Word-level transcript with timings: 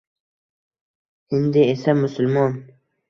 Hindni 1.33 1.67
esa 1.75 1.95
musulmon. 2.01 2.57